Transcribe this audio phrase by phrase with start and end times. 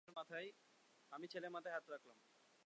[1.11, 2.17] আমি ছেলের মাথায় হাত রাখলাম।